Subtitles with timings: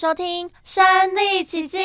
[0.00, 1.78] 收听《身历其境》，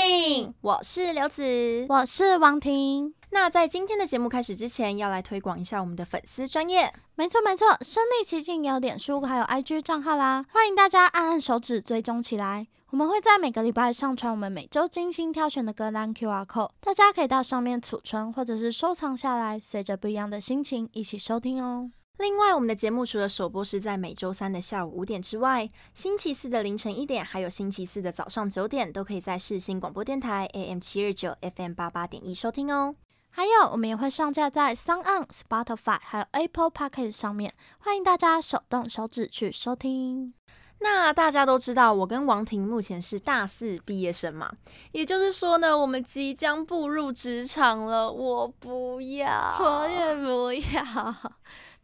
[0.62, 3.14] 我是刘子，我是王婷。
[3.32, 6.94] 那在今天的节目开始之前，要来推广一下我们的粉丝专业。
[7.16, 12.68] 没错没错，身历其境有脸书还有 IG 账号啦，欢迎大家按按手指追踪起来。
[12.92, 21.92] 我们会在每个礼拜上传我们每周精心挑选的歌单 QR code，大家可以到上面储存或者是收藏下来，随着不一样的心情一起收听哦。
[22.18, 32.96] 另外，我们的节目除了首播是在每周三的下午五点之外，星期四的凌晨一点，还有星期四的早上九点，都可以在世新广播电台 AM 七二九 FM 八八点一收听哦。
[33.30, 40.34] 还有，我们也会上架在 SoundOn、Spotify 还有 Apple Podcast 上面，欢迎大家手动手指去收听。
[40.80, 44.52] 那大家都知道，我跟王婷目前是大四毕业生嘛，
[44.94, 48.10] 也就是说呢，我们即将步入职场了。
[48.10, 51.16] 我不要，我也不要。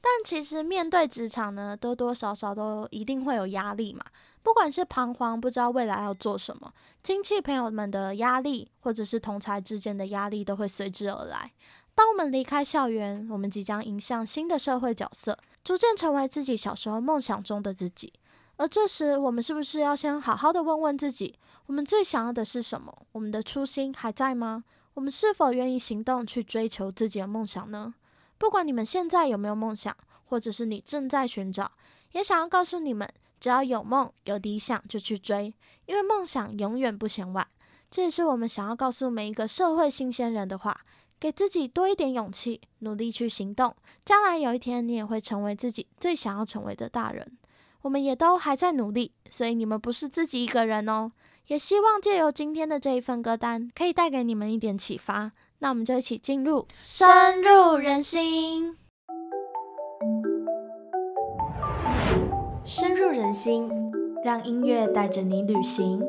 [0.02, 4.04] 但其实面对职场呢，多多少少都一定会有压力嘛。
[4.42, 11.52] 不管是彷徨，不知道未来要做什么；亲戚朋友们的压力，或者是同才之间的压力，都会随之而来。
[11.94, 18.12] 当我们离开校园，我们即将迎向新的社会角色，逐渐成为自己小时候梦想中的自己。
[18.58, 23.06] 而这时，我们是不是要先好好的问问自己：我们最想要的是什么？
[23.12, 24.64] 我们的初心还在吗？
[24.96, 27.94] 我们是否愿意行动去追求自己的梦想呢？
[28.42, 31.74] 不管你们现在有没有梦想，或者是你正在寻找，
[32.14, 33.08] 也想要告诉你们：
[33.40, 35.54] 只要有梦、有理想，就去追，
[35.86, 37.48] 因为梦想永远不嫌晚。
[37.92, 40.76] 这也是我们想要告诉每一个社会新鲜人的话：
[41.20, 43.76] 给自己多一点勇气，努力去行动。
[44.04, 47.38] 将来有一天，你也会成为自己最想要成为的大人。
[47.84, 51.12] 我们也都还在努力，所以你们不是自己一个人哦。
[51.46, 55.32] 也希望借由今天的这一份歌单，可以带给你们一点启发。
[55.64, 58.76] 那我们就一起进入深入人心，
[62.64, 63.70] 深入人心，
[64.26, 66.02] 让音乐带着你旅行。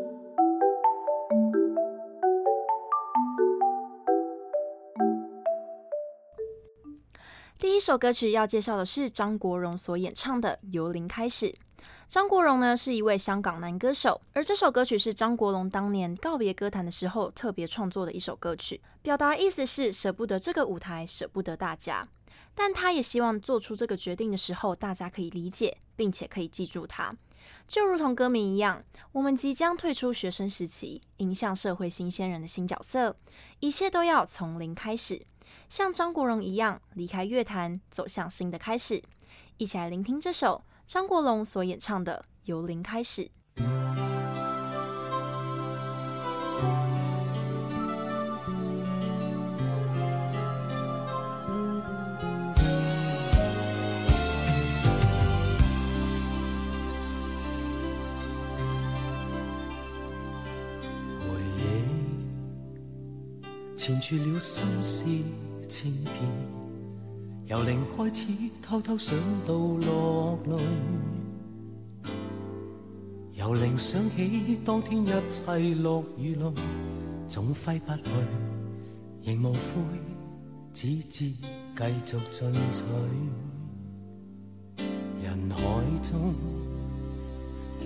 [7.58, 11.46] 第一首歌曲要介绍的是张国荣所演唱的《由零开始》。
[12.12, 22.06] 张国荣呢是一位香港男歌手，而这首歌曲是张国荣当年告别歌坛的时候特别创作的一首歌曲，表达意思是舍不得这个舞台，舍不得大家。
[22.54, 27.16] 但他也希望做出这个决定的时候，大家可以理解，并且可以记住他。
[27.66, 33.16] 就如同歌名一样，我们即将退出学生时期，迎向社会新鲜人的新角色，
[33.60, 35.24] 一切都要从零开始。
[35.70, 39.02] 像张国荣一样离开乐坛，走向新的开始。
[39.56, 43.22] 一起来聆听这首张国荣所演唱的《由零开始》。
[61.18, 61.26] 回
[61.56, 61.70] 忆
[63.78, 65.06] 缠住了心思。
[65.72, 66.61] 千遍
[67.52, 68.28] 由零开始，
[68.62, 69.14] 偷偷想
[69.46, 70.56] 到落泪。
[73.34, 76.50] 由零想起当天一切落与泪，
[77.28, 78.10] 总挥不去，
[79.22, 79.58] 仍无悔，
[80.72, 81.42] 只知继
[82.06, 82.82] 续进取。
[85.22, 85.62] 人海
[86.02, 86.32] 中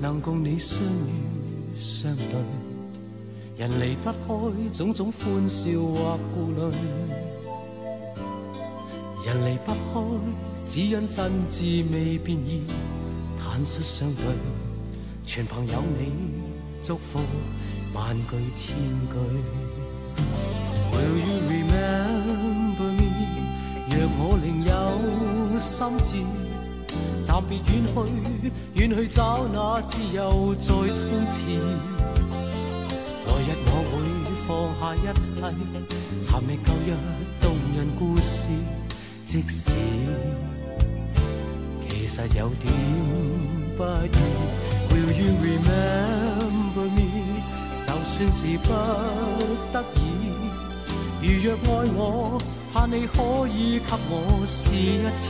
[0.00, 7.25] 能共你相遇相对，人离不开种种欢笑或顾虑。
[9.26, 9.76] 人离不开，
[10.68, 12.62] 只因真挚未变异，
[13.36, 14.22] 坦率相对，
[15.24, 16.12] 全凭有你
[16.80, 17.18] 祝福，
[17.92, 18.76] 万句千
[19.10, 19.16] 句。
[20.92, 23.02] Will you remember me？
[23.90, 26.08] 若我另有心志，
[27.24, 31.42] 暂别远去，远去找那自由再冲刺。
[33.26, 33.92] 来日我会
[34.46, 34.48] 放
[34.78, 35.26] 下一切，
[36.22, 36.94] 寻觅旧日
[37.40, 37.44] 动
[37.74, 38.46] 人故事。
[39.26, 39.72] 即使
[41.88, 42.72] 其实有点
[43.76, 43.84] 不易
[44.88, 47.42] ，Will you remember me？
[47.82, 48.68] 就算是不
[49.72, 49.98] 得已，
[51.20, 52.40] 如若爱我，
[52.72, 54.14] 盼你可以给我
[54.46, 55.24] 试一次。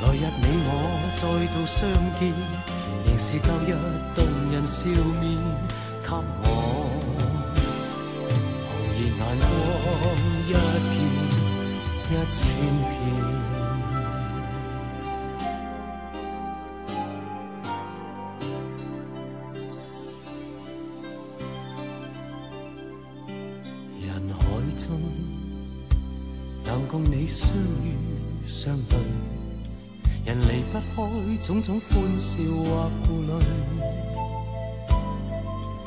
[0.00, 0.70] 来日你我
[1.12, 1.20] 再
[1.52, 1.76] 度相
[2.20, 2.22] 见，
[3.04, 3.74] 仍是旧日
[4.14, 4.18] 动
[4.52, 4.86] 人笑
[5.20, 5.24] 面，
[6.04, 6.46] 给我
[12.32, 12.92] 千片。
[24.00, 24.08] 人
[24.38, 24.44] 海
[24.76, 24.84] 中
[26.64, 27.48] 能共你相
[27.84, 27.96] 遇
[28.46, 28.98] 相对。
[30.24, 33.32] 人离不开种种欢笑或顾虑，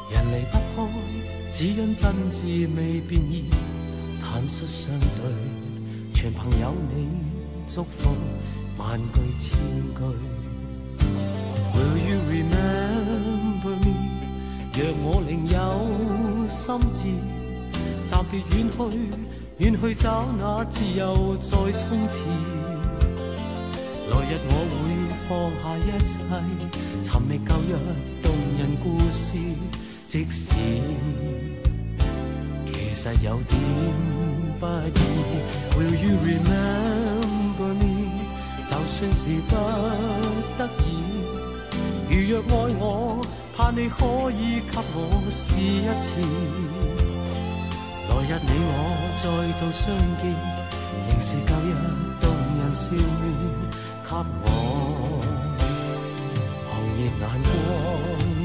[0.09, 0.87] 人离不开
[1.51, 3.49] 只因真挚未变异，
[4.21, 5.29] 坦率相对，
[6.21, 7.07] 全凭有你
[7.65, 8.09] 祝福
[8.77, 9.57] 万句千
[9.95, 10.03] 句。
[11.73, 13.95] Will you remember me？
[14.73, 17.05] 若我另有心志，
[18.05, 18.77] 暂别远去，
[19.59, 22.25] 远去找那自由再冲刺。
[24.09, 24.83] 来日我会
[25.29, 25.29] 放
[25.63, 26.19] 下一切，
[27.01, 27.71] 寻觅旧日
[28.21, 29.37] 动人故事。
[30.05, 30.53] 即使
[32.65, 33.57] 其实有点
[34.59, 34.99] 不易
[35.77, 37.87] ，Will you remember me？
[38.65, 39.51] 就算是不
[40.57, 40.83] 得已，
[42.09, 42.83] 如若爱我，
[43.55, 43.95] 盼你可
[44.31, 44.97] 以给我
[45.29, 46.07] 试一次。
[48.09, 48.69] 来日你我
[49.17, 49.23] 再
[49.59, 49.81] 度相
[50.21, 50.23] 见，
[51.07, 51.71] 仍是旧日
[52.19, 52.23] 动
[52.59, 52.97] 人笑面。
[54.03, 54.11] 给
[54.43, 54.45] 我
[56.67, 57.47] 红热眼光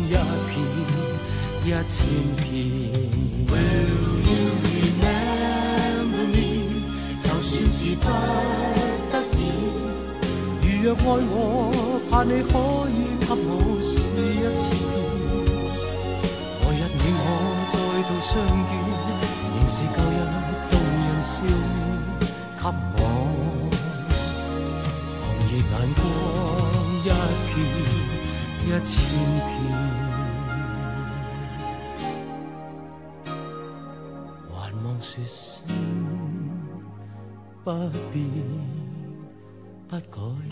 [0.06, 0.12] 一
[0.48, 0.52] 片
[1.64, 1.94] 一千
[2.36, 2.44] 片。
[7.84, 8.04] 是不
[9.12, 9.38] 得已，
[10.62, 11.36] 如若爱我，
[12.10, 12.52] 盼你可
[12.88, 12.90] 以
[13.20, 13.46] 给我
[13.82, 13.92] 试
[14.24, 14.62] 一次。
[16.62, 17.20] 来日你我
[17.68, 17.76] 再
[18.08, 18.32] 度相
[18.64, 18.72] 见，
[19.52, 20.18] 仍是旧日
[20.70, 20.72] 动
[21.04, 21.76] 人笑面，
[22.58, 22.64] 给
[22.96, 22.96] 我。
[25.54, 25.60] 眼
[25.94, 26.02] 光
[27.04, 27.06] 一
[27.44, 27.52] 片
[28.64, 28.92] 一千
[29.44, 29.52] 片，
[34.50, 35.12] 还望说
[37.64, 37.70] 不
[38.12, 38.28] 变
[39.88, 40.50] 不改变。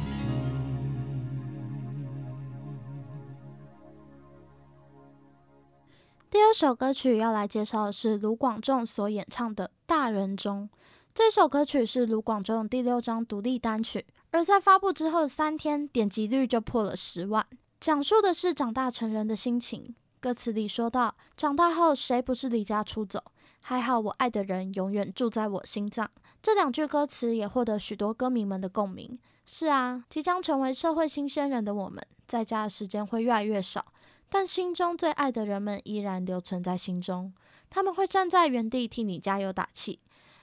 [6.31, 10.70] 第二首歌曲要来介绍的是卢广仲所演唱的《大人中》。
[11.12, 14.06] 这首歌曲是卢广仲第六张独立单曲。
[14.31, 17.47] 而在发布之后三天，点击率就破了十万。
[17.79, 19.94] 讲述的是长大成人的心情。
[20.19, 23.23] 歌词里说到：“长大后谁不是离家出走？
[23.61, 26.11] 还好我爱的人永远住在我心脏。”
[26.43, 29.17] 这两句歌词也获得许多歌迷们的共鸣。
[29.47, 33.87] 是啊，即将成为社会新鲜人的我们，在家的时间会越来越少，
[34.29, 37.33] 但心中最爱的人们依然留存在心中。
[37.71, 40.00] 他们会站在原地替你加油打气。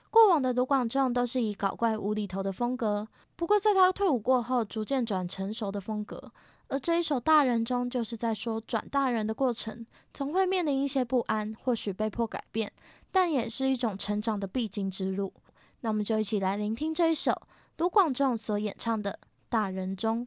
[0.08, 3.06] 过往的卢广仲都是以搞怪无厘头的风格，
[3.36, 6.32] 不过在他退伍过后，逐渐转成熟的风格。
[6.68, 12.72] 而这一首《大人中》就是在说转大人的过程，总会面临一些不安，或许被迫改变，
[13.12, 15.32] 但也是一种成长的必经之路。
[15.80, 17.42] 那我们就一起来聆听这一首
[17.78, 19.12] 卢广仲所演唱的
[19.48, 20.26] 《大人中》。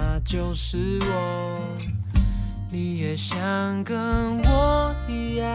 [0.00, 1.58] 那就是我。
[2.70, 5.48] 你也想跟我一样，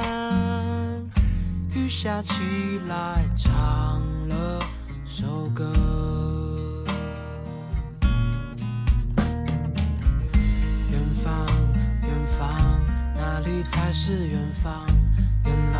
[1.73, 2.33] 雨下起
[2.89, 4.59] 来，唱了
[5.05, 6.83] 首歌。
[10.91, 11.45] 远方，
[12.01, 12.50] 远方，
[13.15, 14.85] 哪里才是远方？
[15.45, 15.79] 原来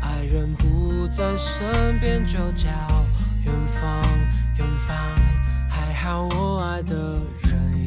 [0.00, 2.66] 爱人不在身边，就叫
[3.44, 4.02] 远方，
[4.56, 4.96] 远方。
[5.68, 7.18] 还好我爱的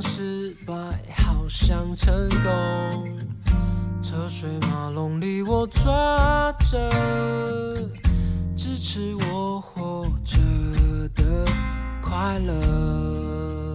[0.00, 0.74] 失败
[1.14, 3.16] 好像成功。
[4.02, 6.90] 车水马龙里我抓着
[8.56, 10.38] 支持我活着
[11.14, 11.44] 的
[12.02, 13.74] 快乐。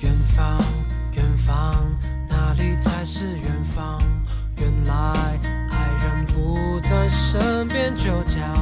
[0.00, 0.62] 远方，
[1.12, 1.76] 远方，
[2.28, 4.00] 哪里才是远方？
[4.58, 4.94] 原来
[5.70, 6.26] 爱人。
[6.26, 8.61] 不在身边就叫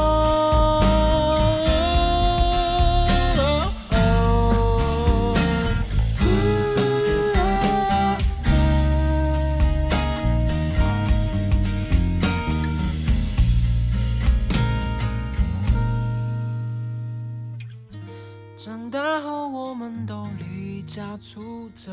[21.21, 21.91] 出走，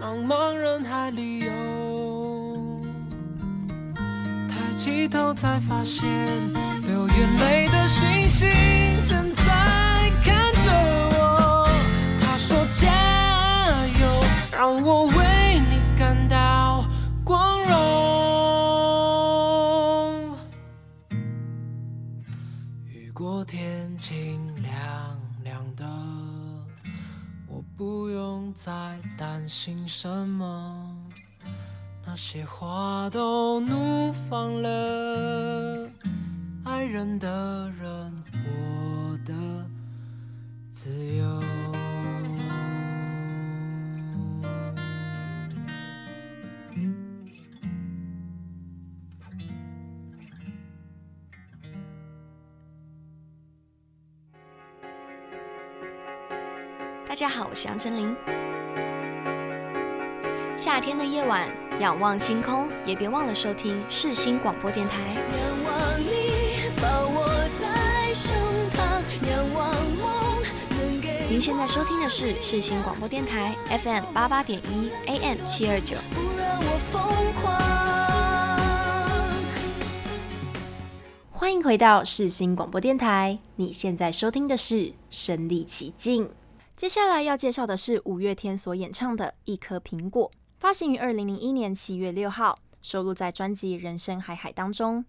[0.00, 2.80] 茫茫人海里游。
[4.48, 6.08] 抬起头才发现，
[6.86, 8.48] 流眼泪的星星
[9.04, 10.70] 正在看着
[11.18, 11.68] 我。
[12.18, 12.86] 他说：“加
[14.00, 14.24] 油，
[14.56, 16.86] 让我为你感到
[17.22, 17.76] 光荣。”
[22.88, 24.40] 雨过天晴
[27.78, 30.96] 不用再担心什么。
[32.04, 35.88] 那些花都怒放了，
[36.64, 39.32] 爱人的人活得
[40.72, 41.77] 自由。
[57.18, 58.14] 家好，我是杨丞琳。
[60.56, 61.50] 夏天的夜晚。
[61.80, 65.00] 仰望星空，也别忘了收听世新广播电台。
[65.00, 67.26] 仰望你，抱我
[67.58, 68.32] 在胸
[68.70, 70.44] 膛，仰望梦。
[71.28, 75.96] 您现在收听的是世新广播电台 FM 八八点一 AM 七二九。
[76.14, 77.02] 不让我疯
[77.42, 77.58] 狂。
[81.32, 86.30] 欢迎回到世新广播电台，你现在收听的是身临其境。
[86.78, 90.30] 接下来要介绍的是五月天所演唱的《一颗苹果》。
[90.60, 95.04] 发行于二零零一年七月六号，收录在专辑《人生海海》当中。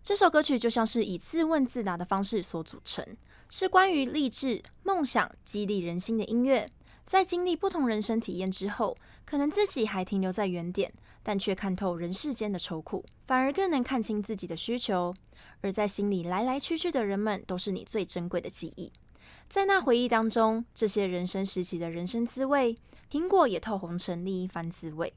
[0.00, 3.04] 这首歌曲就像是以自问自答的方式所组成，
[3.50, 6.70] 是关于励志、梦想、激励人心的音乐。
[7.04, 10.94] 在经历不同人生体验之后，可能自己还停留在原点，
[11.24, 15.12] 但却看透人世间的愁苦，反而更能看清自己的需求。
[15.62, 18.92] 而在心里来来去去的人们，都是你最珍贵的记忆。
[19.48, 22.76] 在那回忆当中，这些人生时期的人生滋味。
[23.10, 25.14] 苹果也透红成另一番滋味，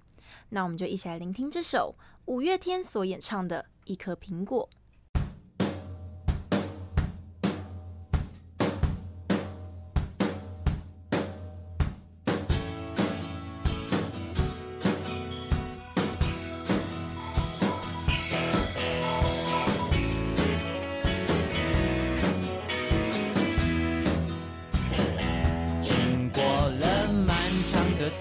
[0.50, 4.70] 那我们就一起来聆听这首五月天所演唱的一颗苹果。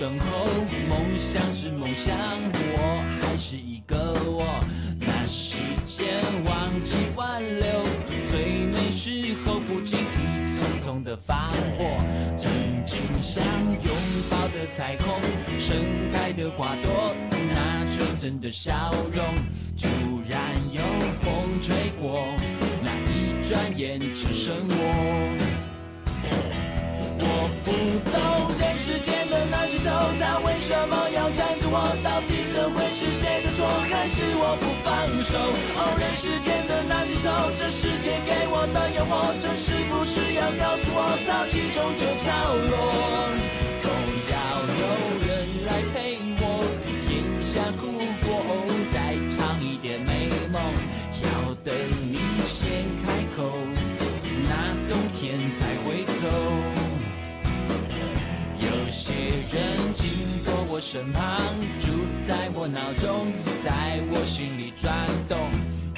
[0.00, 0.46] 等候，
[0.88, 4.64] 梦想是梦想，我还是一个我。
[4.98, 6.06] 那时间
[6.46, 7.66] 忘记挽留，
[8.26, 9.10] 最美时
[9.44, 11.98] 候不经意匆匆的放火。
[12.34, 12.50] 曾
[12.86, 13.94] 经想拥
[14.30, 15.20] 抱的彩虹，
[15.58, 15.76] 盛
[16.10, 17.14] 开的花朵，
[17.54, 19.22] 那纯真的笑容，
[19.76, 19.86] 突
[20.26, 20.40] 然
[20.72, 20.80] 有
[21.20, 22.24] 风吹过，
[22.82, 25.59] 那一转眼只剩我。
[27.30, 27.70] 我不
[28.10, 28.18] 懂
[28.58, 29.86] 人世间的那些愁，
[30.18, 31.78] 他为什么要缠着我？
[32.02, 34.90] 到底这会是谁的错，还是我不放
[35.22, 35.38] 手？
[35.38, 42.26] 哦，人世间的那些愁，这世界给我的诱惑，这是不是要告诉我，潮起终究潮
[42.66, 42.74] 落？
[43.80, 43.86] 总
[44.26, 44.34] 要
[44.80, 44.82] 有
[45.22, 45.30] 人
[45.66, 46.44] 来陪我，
[47.06, 47.12] 咽
[47.46, 47.94] 下苦
[48.26, 48.28] 果，
[48.90, 50.60] 再尝一点美梦，
[51.22, 51.70] 要等
[59.10, 61.40] 些人经过我身旁，
[61.80, 63.32] 住在我脑中，
[63.64, 65.36] 在我心里转动。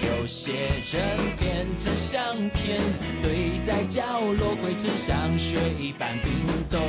[0.01, 2.81] 有些人变成相片，
[3.23, 6.33] 堆在角落，灰尘像雪一般冰
[6.71, 6.81] 冻。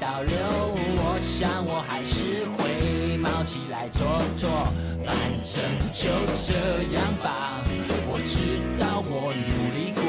[0.00, 4.06] 倒流，我想我还是会冒起来做
[4.38, 4.48] 做，
[5.04, 5.62] 反正
[5.94, 6.08] 就
[6.46, 6.54] 这
[6.94, 7.62] 样吧。
[8.06, 8.38] 我知
[8.78, 10.02] 道我努力过。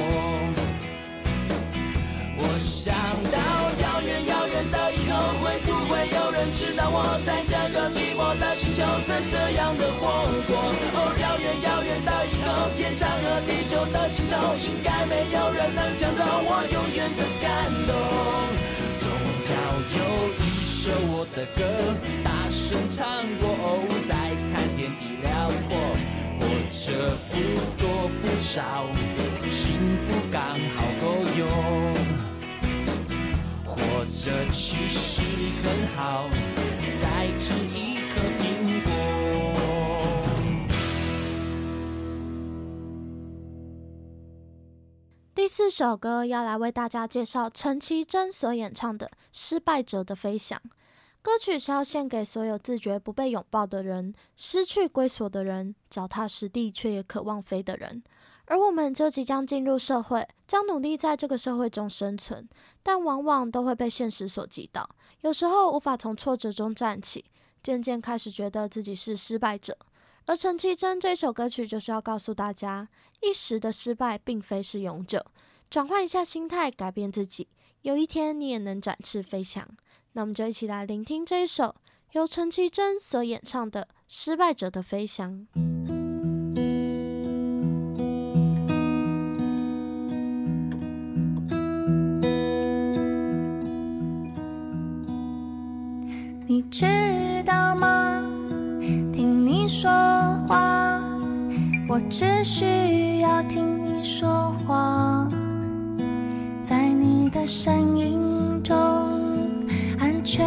[2.41, 2.93] 我想
[3.33, 3.37] 到
[3.81, 10.05] 遥远遥远的以后，会不会有人知道我在这个寂寞的星球曾这样的活
[10.47, 10.55] 过？
[10.93, 17.49] 哦，遥远遥远的以后，天长和地久的尽头，应该没有人能抢走我永远的感
[17.89, 17.91] 动。
[19.79, 21.59] 有一首我的歌。
[22.23, 23.47] 大声唱过，
[24.07, 24.13] 再
[24.51, 25.69] 看天地辽阔，
[26.39, 26.85] 或者
[27.31, 27.33] 不
[27.77, 27.83] 多
[28.21, 28.57] 不少，
[29.49, 29.61] 幸
[30.05, 30.37] 福刚
[30.75, 31.03] 好够
[31.37, 31.41] 用。
[33.65, 35.21] 或者其实
[35.63, 36.27] 很好，
[37.01, 37.88] 再吃一
[45.39, 50.59] 第四首歌要来为大家介绍陈绮贞所演唱的《失败者的飞翔》。
[51.21, 58.03] 歌曲是要献给所有自觉不被拥抱的人、失去归所的人、脚踏实地却也渴望飞的人。
[58.47, 62.45] 而我们就即将进入社会，将努力在这个社会中生存，
[62.83, 64.89] 但往往都会被现实所击倒。
[65.21, 67.23] 有时候无法从挫折中站起，
[67.63, 69.77] 渐渐开始觉得自己是失败者。
[70.25, 72.87] 而陈绮贞这首歌曲就是要告诉大家，
[73.21, 75.23] 一时的失败并非是永久，
[75.69, 77.47] 转换一下心态，改变自己，
[77.81, 79.67] 有一天你也能展翅飞翔。
[80.13, 81.75] 那我们就一起来聆听这一首
[82.13, 85.31] 由陈绮贞所演唱的《失败者的飞翔》。
[96.47, 96.85] 你知
[97.45, 98.23] 道吗？
[99.13, 99.91] 听你说
[100.47, 100.78] 话，
[101.91, 105.27] 我只需要听你说话，
[106.61, 108.77] 在你的声音中。
[109.97, 110.45] 安全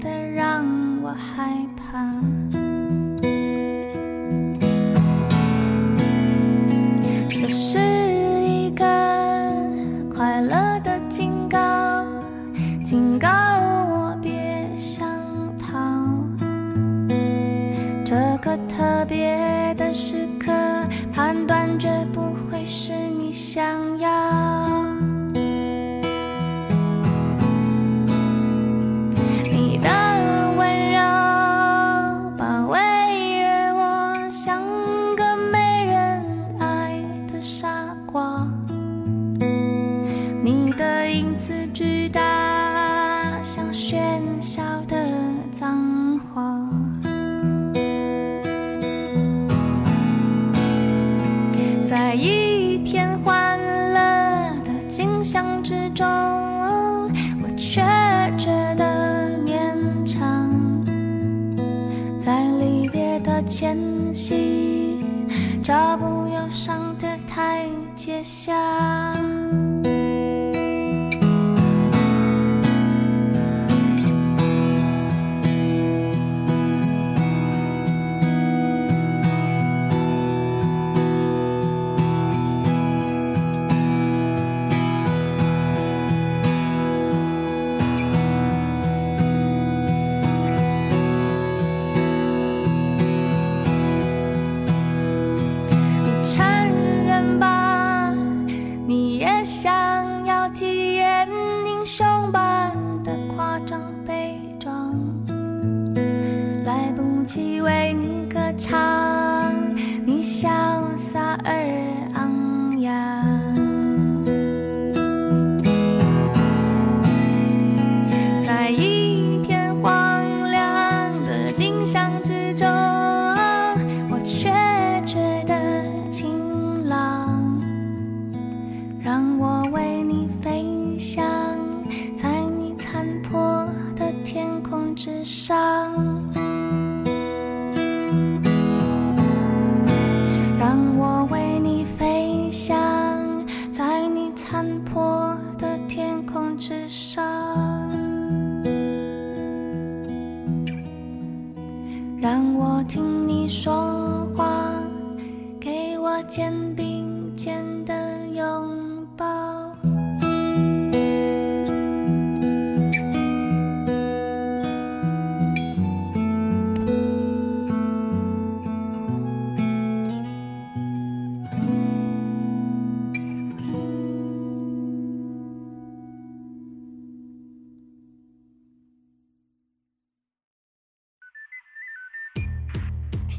[0.00, 0.64] 的让
[1.02, 2.10] 我害怕，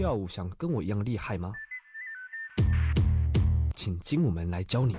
[0.10, 1.54] 跳舞想跟我一样厉害吗？
[3.76, 4.96] 请精武门来教你。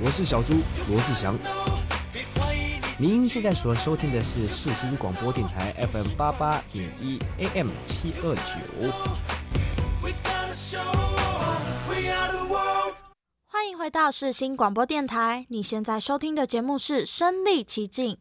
[0.00, 0.54] 我是小猪
[0.88, 1.36] 罗志祥。
[2.96, 8.42] 您现在所收听的是世新广播电台 FM 八八点一 AM 七二九。
[13.48, 18.14] 欢迎回到世新广播电台，你现在收听的节目是《身历其境》。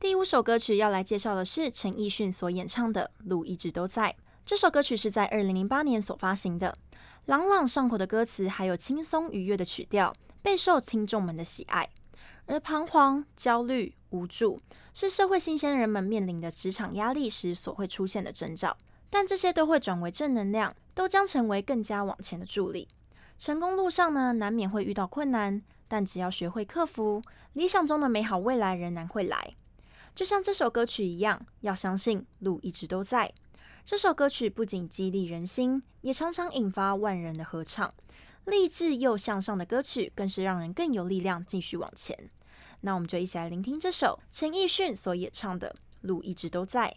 [0.00, 4.08] 第五首歌曲要来介绍的是陈奕迅所演唱的《路一直都在》。
[4.46, 6.74] 这首歌曲是在二零零八年所发行的，
[7.26, 11.86] 朗朗上口的歌词还有轻松愉悦的曲调，备受听众们的喜爱。
[12.46, 14.58] 而彷徨、焦虑、无助
[14.94, 18.74] 是社会新鲜人们面临的职场压力时所会出现的征兆，
[19.10, 22.88] 但这些都会转为正能量，都将成为更加往前的助力。
[23.38, 29.56] 成功路上呢，难免会遇到困难，但只要学会克服，理想中的美好未来仍然会来。
[30.14, 33.32] 就像这首歌曲一样，要相信路一直都在。
[33.84, 37.92] 这首歌曲不仅激励人心，也常常引发万人的合唱。
[38.44, 42.30] 励志又向上的歌曲，更是让人更有力量继续往前。
[42.82, 45.68] 那我们就一起来聆听这首陈奕迅所演唱的
[46.00, 46.96] 《路一直都在》。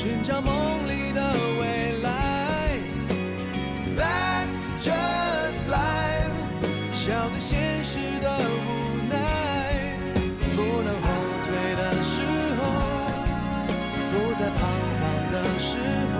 [0.00, 0.54] 寻找梦
[0.86, 1.20] 里的
[1.58, 2.78] 未来
[3.96, 6.30] ，That's just life。
[6.92, 9.98] 笑对现实的无奈，
[10.54, 11.08] 不能后
[11.44, 12.22] 退的时
[12.54, 12.60] 候，
[14.12, 14.60] 不再彷
[15.00, 15.80] 徨的时
[16.14, 16.16] 候，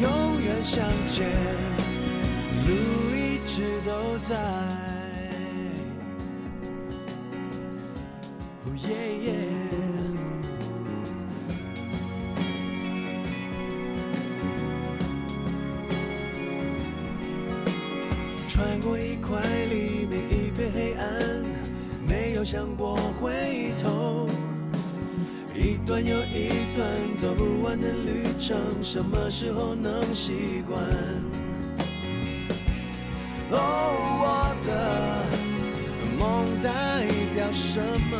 [0.00, 0.06] 永
[0.40, 1.28] 远向前，
[2.64, 2.70] 路
[3.12, 3.50] 一直
[3.84, 4.36] 都在。
[8.64, 9.81] Oh yeah, yeah
[18.62, 21.08] 穿过一块黎明，一片黑暗，
[22.06, 24.28] 没有想过回头。
[25.52, 30.80] 一段又一段走不完的旅程，什么时候能习惯？
[33.50, 33.58] 哦，
[34.22, 34.70] 我的
[36.16, 38.16] 梦代表什么？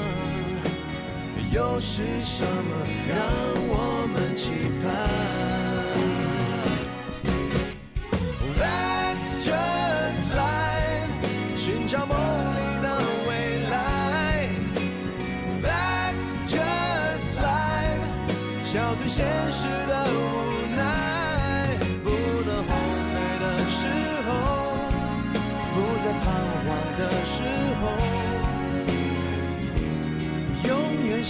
[1.53, 3.17] 又是什么让
[3.69, 4.51] 我们期
[4.83, 5.42] 盼？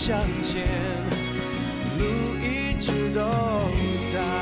[0.05, 0.67] 向前，
[1.97, 3.21] 路一直都
[4.13, 4.42] 在。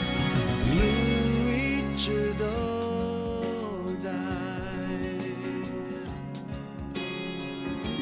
[2.41, 4.09] 都在，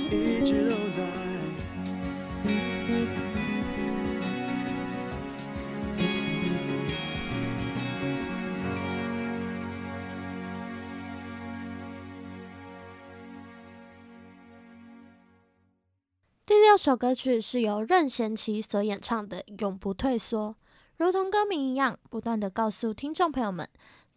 [0.10, 1.00] 一直都在。
[16.72, 20.52] 这首歌曲是由任贤齐所演唱的《永不退缩》，
[20.96, 23.68] 如同歌名一样，不断的告诉听众朋友们，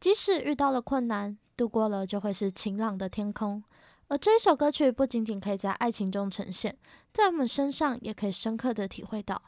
[0.02, 3.62] 即使遇到了困难，度过了就会是晴朗的天空。
[4.08, 6.76] 而这一首歌曲不仅仅可以在爱情中呈现，
[7.12, 9.40] 在我们身上也可以深刻地体会到。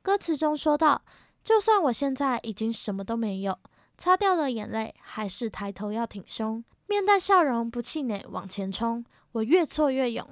[0.00, 1.02] 歌词中说到
[1.44, 3.58] ：“就算我现在已经什么都没有，
[3.98, 10.26] 擦掉了眼泪，还是抬头要挺胸，面带笑容，不气馁，往前冲，我越挫越勇。”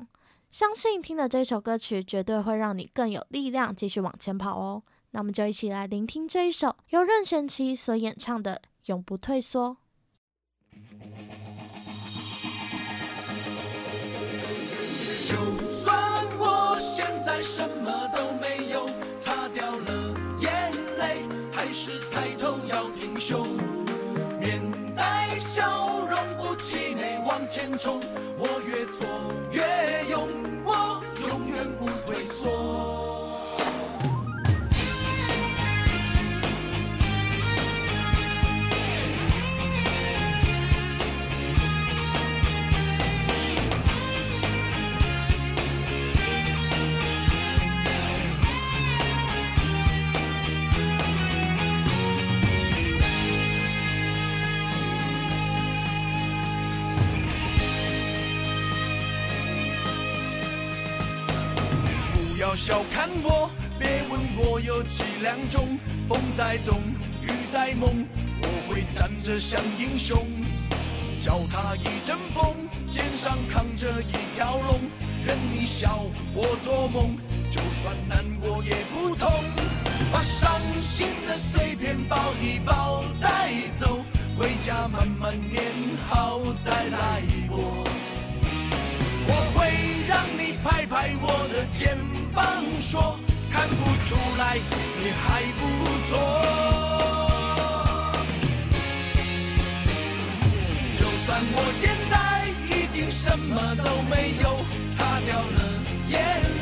[0.48, 4.82] 相信听了这首歌曲，绝对会让你更有力量继续往前跑哦。
[5.10, 8.54] 那么就一起来聆听这一首由任贤齐所演唱的
[8.86, 9.76] 《永不退缩》。
[15.28, 15.96] 就算
[16.38, 23.46] 我现在什么都没有，擦掉了眼泪，还是抬头要挺胸，
[24.40, 24.60] 面
[24.94, 28.00] 带笑容，不气馁往前冲，
[28.38, 29.04] 我越挫
[62.56, 65.78] 小看我，别问我有几两重。
[66.08, 66.80] 风在动，
[67.20, 68.06] 雨在梦，
[68.40, 70.26] 我会站着像英雄。
[71.20, 72.54] 脚踏一阵风，
[72.90, 74.80] 肩上扛着一条龙。
[75.22, 77.14] 任你笑我做梦，
[77.50, 79.30] 就算难过也不痛。
[80.10, 83.98] 把伤心的碎片抱一抱带走，
[84.38, 85.62] 回家慢慢念
[86.08, 87.84] 好再来过。
[90.16, 91.94] 让你拍拍我的肩
[92.32, 92.42] 膀。
[92.80, 93.18] 说
[93.52, 94.56] 看不出来，
[94.98, 95.62] 你还不
[96.08, 96.10] 错。
[100.96, 102.14] 就算我现在
[102.74, 105.60] 已经什么都没有，擦掉了
[106.08, 106.16] 眼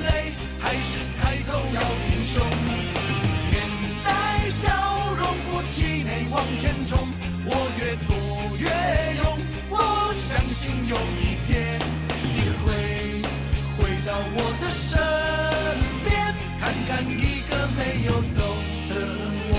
[0.05, 2.45] 泪，还是抬头要挺胸，
[3.53, 3.55] 面
[4.05, 4.67] 带笑
[5.15, 7.07] 容，不气馁往前冲。
[7.47, 8.17] 我越挫
[8.59, 8.67] 越
[9.23, 9.39] 勇，
[9.71, 11.79] 我相信有一天
[14.75, 14.99] 身
[16.05, 16.75] 边，看。
[16.87, 18.43] 看一个没有走
[18.89, 18.95] 的
[19.51, 19.55] 我，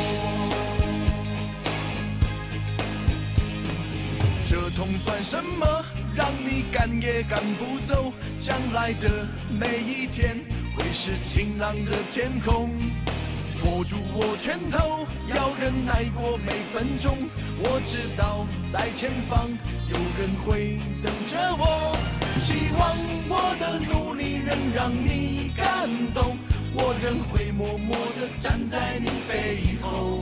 [4.46, 5.84] 这痛算什么？
[6.16, 8.14] 让你赶也赶不走。
[8.40, 10.38] 将来的每一天
[10.78, 12.70] 会是晴朗的天空。
[13.66, 17.18] 握住我拳头，要忍耐过每分钟。
[17.60, 19.50] 我知道在前方
[19.90, 21.98] 有人会等着我。
[22.40, 22.96] 希望
[23.28, 24.05] 我的路
[24.46, 26.38] 仍让你感动。
[26.78, 30.20] 我仍会默默地站在你背后，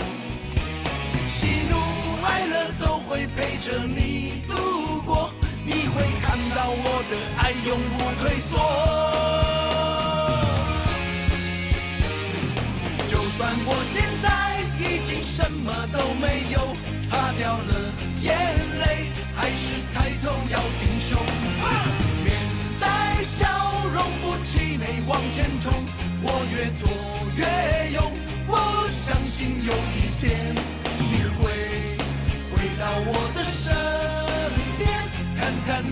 [1.27, 1.75] 喜怒
[2.23, 5.33] 哀乐都会陪着你度过，
[5.65, 8.51] 你会看到我的爱永不退缩。
[13.07, 17.73] 就算我现在已经什么都没有，擦掉了
[18.21, 18.31] 眼
[18.79, 21.17] 泪，还是抬头要挺胸，
[24.53, 25.73] 气馁往前冲。
[26.21, 26.87] 我越挫
[27.35, 27.43] 越
[27.95, 28.11] 勇，
[28.47, 30.53] 我相信有一天
[30.99, 31.41] 你会
[32.51, 33.73] 回到我的身
[34.77, 34.87] 边，
[35.35, 35.83] 看看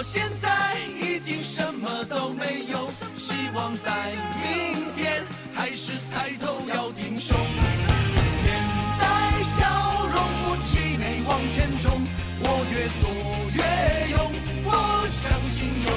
[0.00, 0.48] 我现在
[0.98, 3.92] 已经什么都没有，希望在
[4.40, 7.36] 明天还是抬头要挺胸。
[7.36, 8.56] 面
[8.98, 9.68] 带笑
[10.10, 12.00] 容，不气馁往前冲，
[12.40, 13.12] 我越挫
[13.52, 13.60] 越
[14.16, 14.32] 勇，
[14.64, 15.92] 我相信有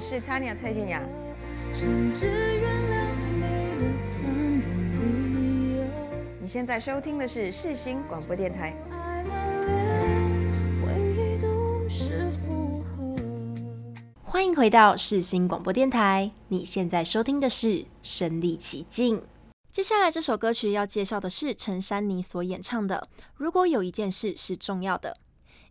[0.00, 1.02] 我是 Tanya 蔡健雅。
[6.40, 8.74] 你现在收听的是世新广播电台。
[14.24, 16.30] 欢迎回到世新广播电台。
[16.48, 17.68] 你现在收听的是
[18.02, 19.18] 《身历其境》。
[19.70, 25.10] 接下来这首歌曲要介绍的是陈珊妮所演唱的《如果有一件事是重要的》。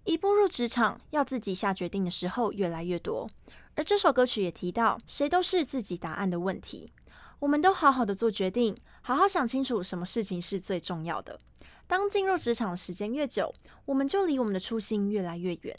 [0.05, 3.29] 一步入职场，要自己下决定的时候越来越多。
[3.75, 6.91] 而这首歌曲也提到，谁都是自己答案的问题。
[7.39, 11.39] 我们都好好的做决定，好好想清楚什么事情是最重要的。
[11.87, 13.53] 当进入职场的时间越久，
[13.85, 15.77] 我们就离我们的初心越来越远。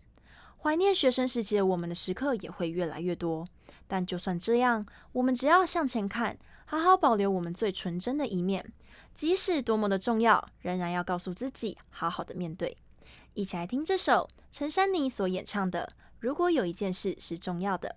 [0.56, 3.46] 怀念学生时期的我们的时刻也会越来越多。
[3.86, 8.72] 但就算这样，我们只要向前看，好好保留我们最纯真的一面。
[9.12, 12.76] 即使多么的重要，仍然要告诉自己，好好的面对。
[13.34, 15.92] 一起来听这首陈珊妮所演唱的。
[16.20, 17.96] 如果有一件事是重要的。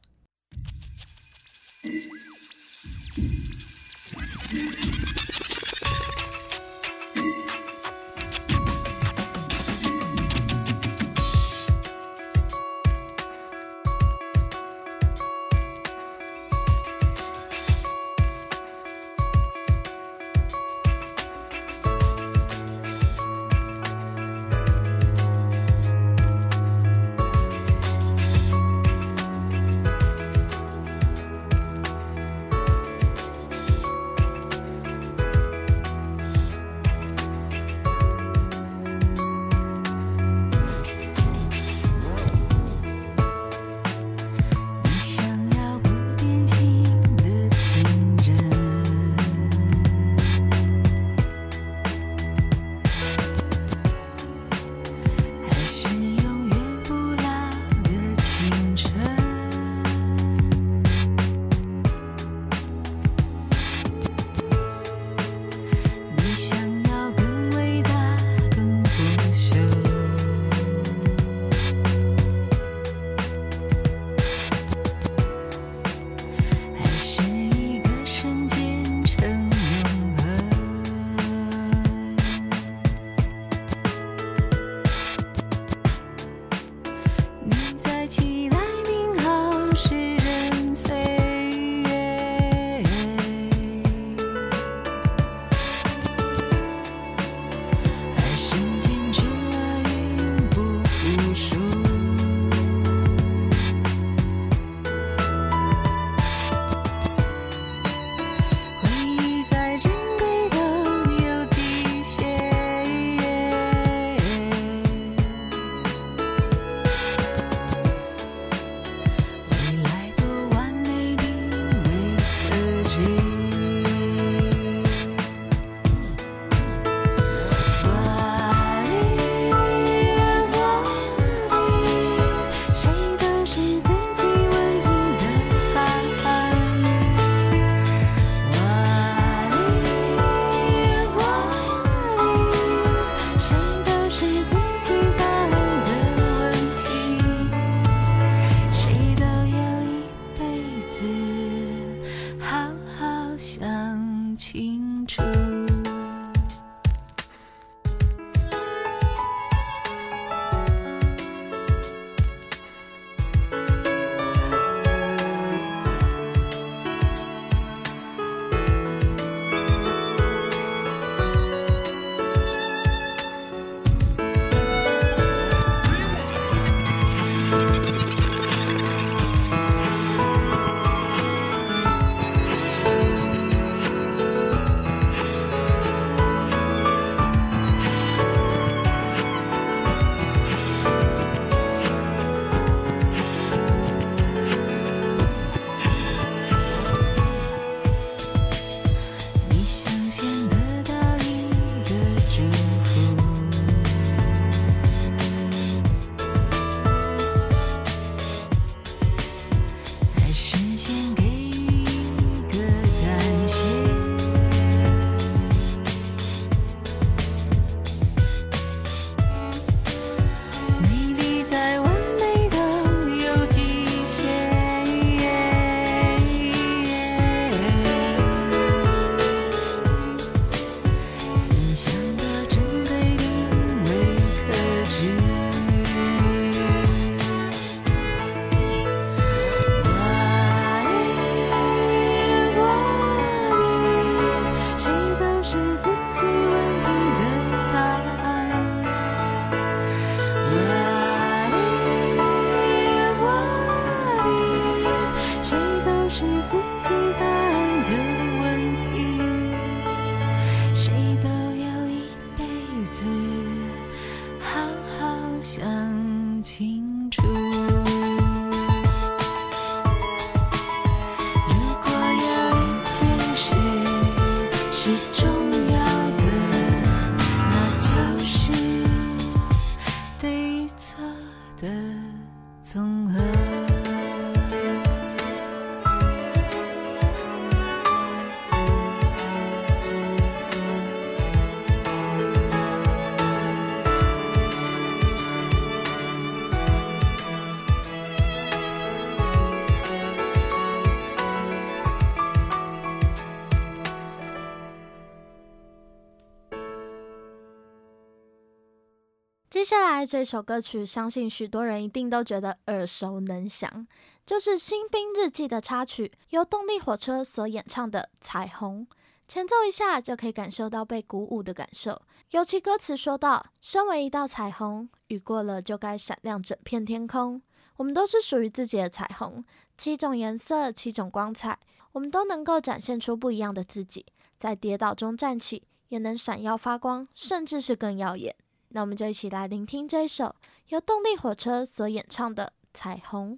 [309.54, 313.88] 接下来这首歌曲，相信许多人一定都觉得耳熟能详，
[314.26, 318.88] 就是《新兵日记》的插曲，由动力火车所演唱的《彩虹》。
[319.28, 322.02] 前奏一下就可以感受到被鼓舞的感受，
[322.32, 327.40] 尤其歌词说到：“身为一道彩虹，雨过了就该闪亮整片天空。
[327.76, 329.46] 我们都是属于自己的彩虹，
[329.78, 331.60] 七种颜色，七种光彩，
[331.92, 334.04] 我们都能够展现出不一样的自己，
[334.36, 338.36] 在跌倒中站起，也能闪耀发光，甚至是更耀眼。”
[338.74, 340.36] 那我们就一起来聆听这一首
[340.70, 343.38] 由动力火车所演唱的《彩虹》。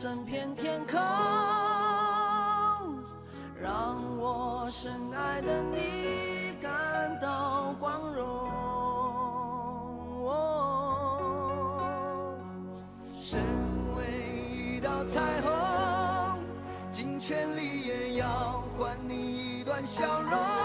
[0.00, 0.96] 整片天空，
[3.60, 8.24] 让我深爱的你感到光荣。
[10.22, 11.50] 哦，
[13.18, 13.42] 身
[13.96, 14.04] 为
[14.54, 16.38] 一道彩虹，
[16.92, 20.57] 尽全力也要换你一段笑容。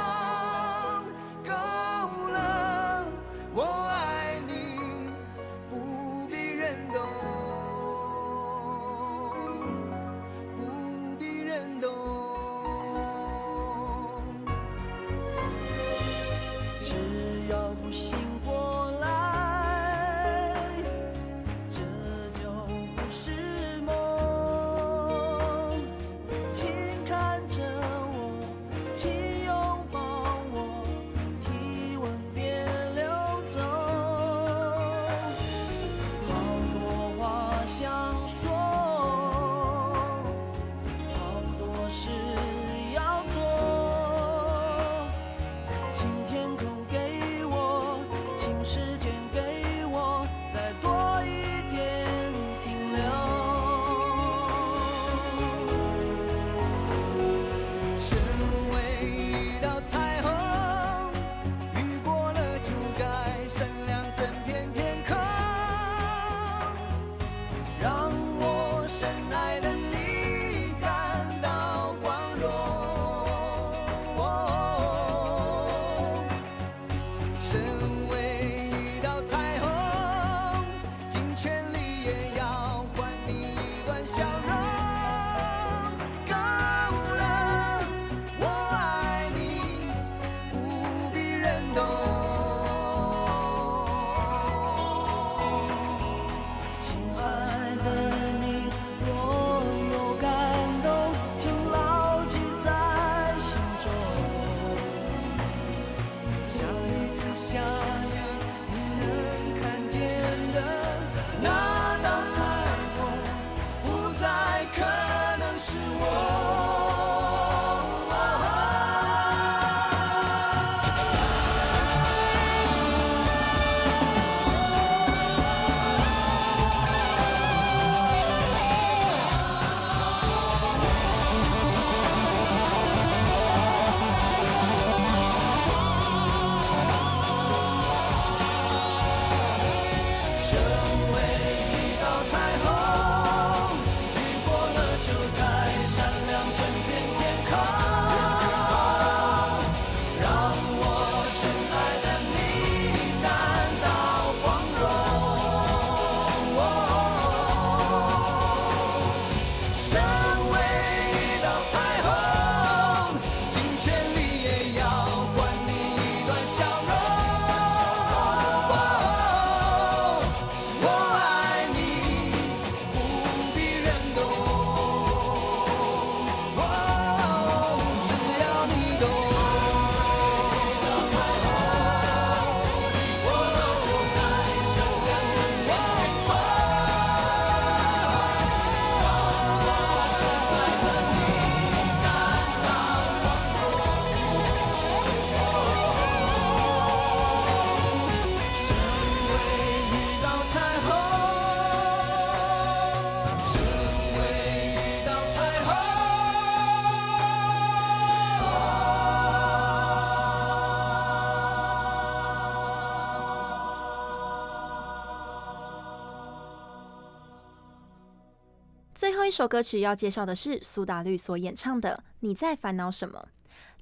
[219.34, 223.30] 这首歌曲要介绍的是苏打绿所演唱的《你在烦恼什么》。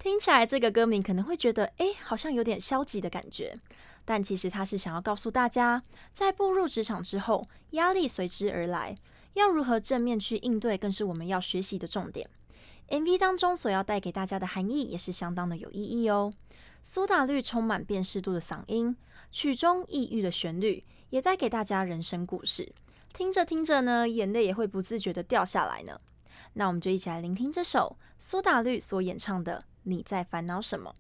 [0.01, 3.53] 听起来这个歌名可能会觉得，哎，好像有点消极的感觉。
[4.05, 5.83] 但其实他是想要告诉大家，
[6.13, 8.95] 在步入职场之后，压力随之而来，
[9.33, 12.29] 要如何正面去应对，更是我们要学习的重点。
[12.87, 16.31] MV 当中所要带给大家的含义也是相当的有意义哦。
[16.81, 18.95] 苏打绿充满辨识度的嗓音，
[19.29, 22.71] 曲中抑郁的旋律，也带给大家人生故事。
[23.13, 25.99] 听着听着呢，眼泪也会不自觉的掉下来呢。
[26.53, 30.93] 那我们就一起来聆听这首苏打绿所演唱的《你在烦恼什么》。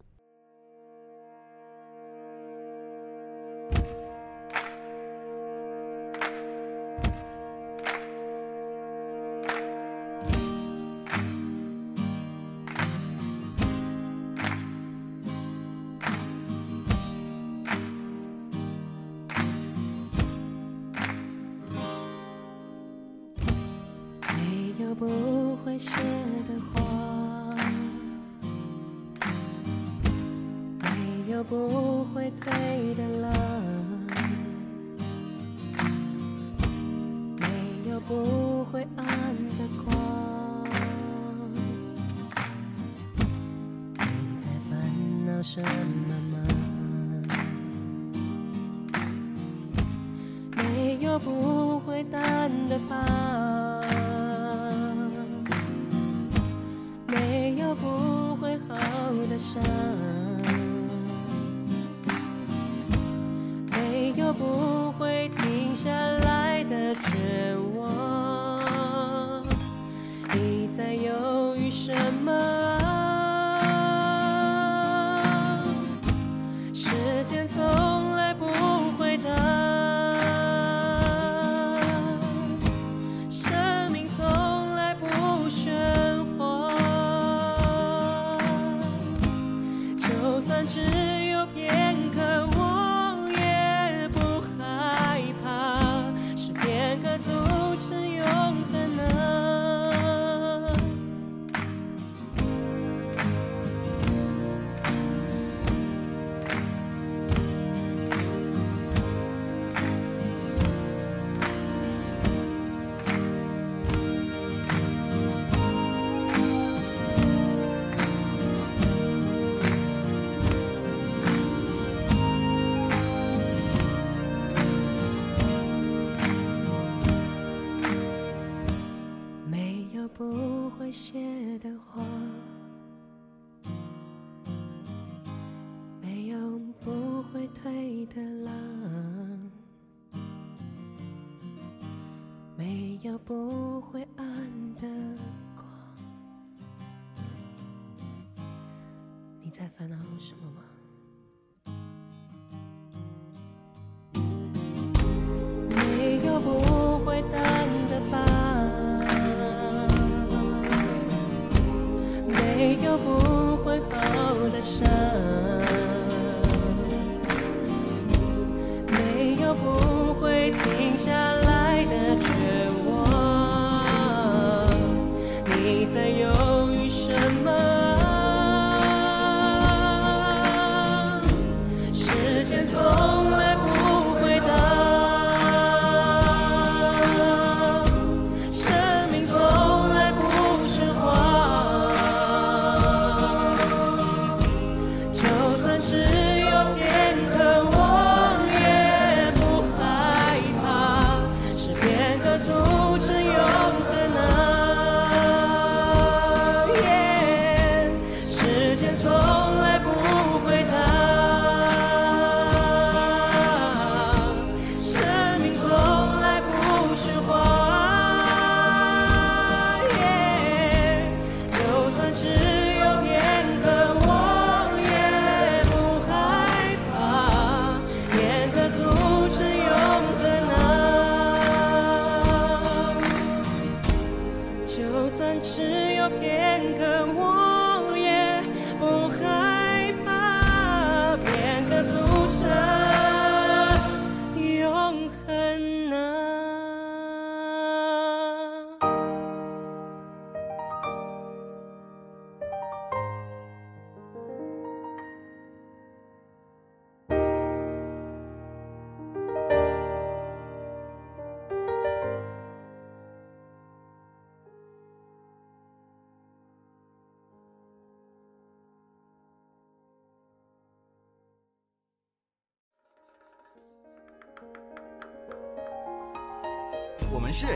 [277.31, 277.47] 是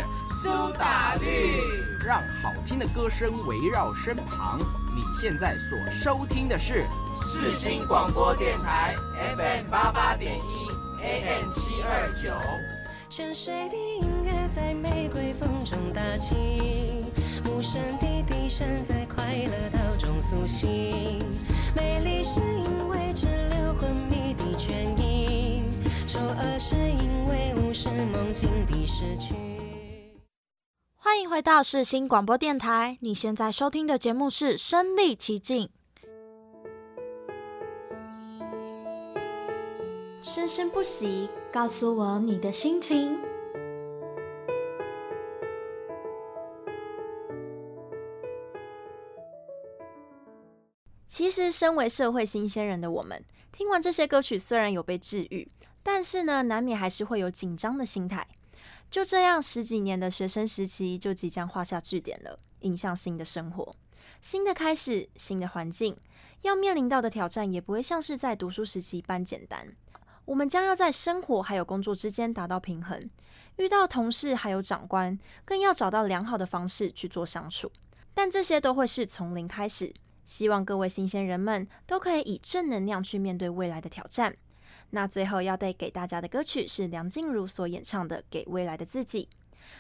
[0.42, 1.60] 苏打绿，
[2.06, 4.58] 让好听的歌声围绕身旁。
[4.96, 6.86] 你现在所收听的是
[7.22, 8.96] 四新广播电台
[9.36, 12.32] FM 八八点一 AM 七二九。
[13.10, 16.36] 泉水的音乐在玫瑰风中打起，
[17.46, 21.22] 无声的笛声在快乐岛中苏醒。
[21.76, 25.64] 美丽是因为滞留昏迷的倦意，
[26.08, 29.36] 丑恶是因为无视梦境的失去。
[31.36, 35.68] 欢迎回到世新广播电台，你现在收听的节目是《身历其境》。
[40.22, 43.20] 生生不息，告诉我你的心情。
[51.06, 53.22] 其实，身为社会新鲜人的我们，
[53.52, 55.46] 听完这些歌曲，虽然有被治愈，
[55.84, 58.26] 但是呢，难免还是会有紧张的心态。
[58.96, 63.76] 就这样，十几年的学生时期就即将画下句点了，迎向新的生活、
[64.22, 65.98] 新的开始、新的环境，
[66.44, 69.68] 要面临到的挑战也不会像是在读书时期般简单。
[70.24, 73.10] 我们将要在生活还有工作之间达到平衡，
[73.58, 77.70] 遇到同事还有长官，更要找到良好的方式去做相处。
[78.14, 79.94] 但这些都会是从零开始。
[80.24, 84.38] 希望各位新鲜人们都可以以正能量去面对未来的挑战。
[84.92, 89.30] 那最后要带给大家的歌曲是梁静茹所演唱的《给未来的自己》。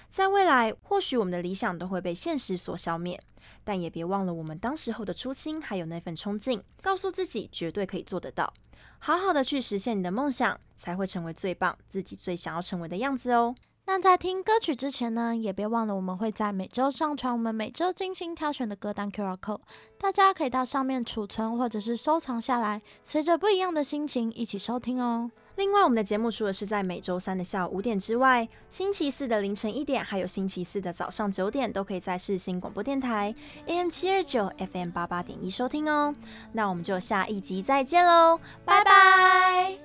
[0.09, 3.21] 在未来，或许我们的理想都会被现实所消灭，
[3.63, 8.51] 但也别忘了我们当时候的初心，还有那份冲劲，告诉自己绝对可以做得到。
[8.99, 13.55] 好好的去实现你的梦想，才会成为最棒、自己最想要成为的样子哦。
[13.87, 19.61] 那在听歌曲之前呢，也别忘了我们会在每周上传我们每周精心挑选的歌单 QR Code，
[19.99, 25.29] 大家可以到上面储存或者是收藏下来，随着不一样的心情一起收听哦。
[25.55, 33.33] 另外，我们的节目除了是在每周三的下午五点之外，星期四的凌晨一点，还有星期四的早上九点，都可以在世新广播电台
[33.67, 36.13] AM 七二九 FM 八八点一收听哦。
[36.51, 39.77] 那我们就下一集再见喽，拜拜。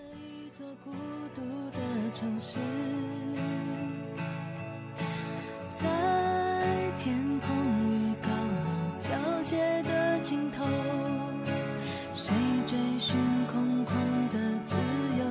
[5.82, 5.86] 在
[6.98, 7.48] 天空
[7.88, 8.68] 与高楼
[8.98, 9.08] 交
[9.44, 10.62] 界的尽头，
[12.12, 12.34] 谁
[12.66, 13.16] 追寻
[13.50, 13.94] 空旷
[14.30, 14.76] 的自
[15.18, 15.24] 由？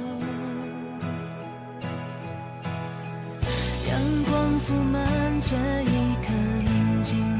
[3.89, 3.93] 阳
[4.27, 6.33] 光铺满这一刻
[6.65, 7.38] 宁静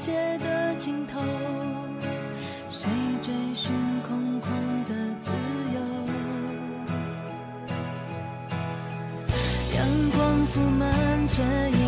[0.00, 1.20] 界的尽头，
[2.68, 2.88] 谁
[3.20, 3.70] 追寻
[4.08, 4.48] 空旷
[4.88, 5.30] 的自
[5.74, 5.80] 由？
[9.76, 10.88] 阳光铺满
[11.28, 11.42] 这
[11.76, 11.79] 一。